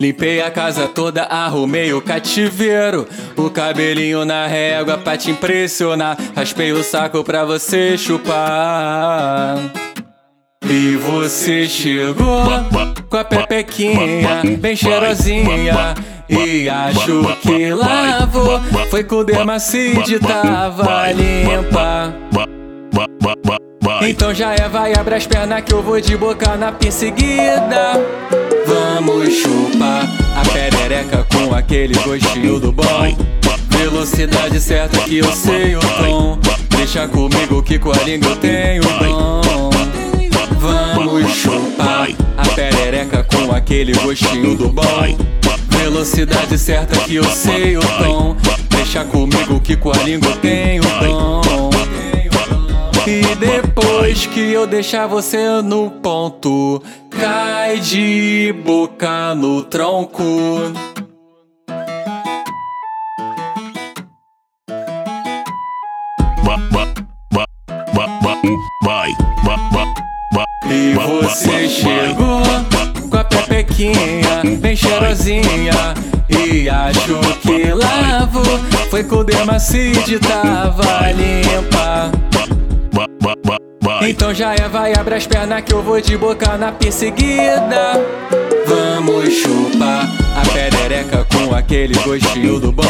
[0.00, 3.04] Limpei a casa toda, arrumei o cativeiro.
[3.36, 6.16] O cabelinho na régua pra te impressionar.
[6.36, 9.58] Raspei o saco pra você chupar.
[10.70, 12.44] E você chegou
[13.10, 15.96] com a pepequinha bem cheirosinha.
[16.28, 18.60] E acho que lavou.
[18.90, 22.14] Foi com dermacide, tava limpa.
[24.00, 27.92] Então já é, vai, abre as pernas que eu vou de boca na seguida.
[28.66, 32.84] Vamos chupar a perereca com aquele gostinho do bom.
[33.70, 36.38] Velocidade certa que eu sei o tom.
[36.76, 39.70] Deixa comigo que com a língua eu tenho dom.
[40.60, 44.84] Vamos chupar a perereca com aquele gostinho do bom.
[45.70, 48.36] Velocidade certa que eu sei o tom.
[48.70, 51.47] Deixa comigo que com a língua eu tenho dom.
[53.10, 60.12] E depois que eu deixar você no ponto, cai de boca no tronco.
[70.70, 72.42] E você chegou
[73.08, 75.94] com a pepequinha bem cheirosinha.
[76.28, 78.44] E acho que lavou.
[78.90, 82.27] Foi com o dermacide, tava limpa.
[84.08, 88.02] Então já é, vai, abre as pernas que eu vou de boca na perseguida.
[88.66, 92.84] Vamos chupar a perereca com aquele gostinho do bom.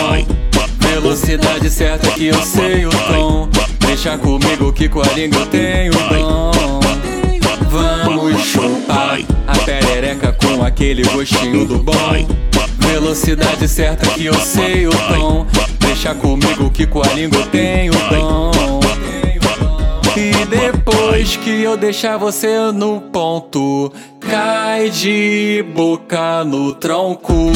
[0.79, 3.49] Velocidade certa que eu sei o tom.
[3.81, 6.53] Deixa comigo que com a língua eu tenho dom.
[7.69, 12.29] Vamos chupar a perereca com aquele gostinho do bom.
[12.79, 15.45] Velocidade certa que eu sei o tom.
[15.81, 18.78] Deixa comigo que com a língua eu tenho dom.
[20.49, 27.53] Depois que eu deixar você no ponto, cai de boca no tronco.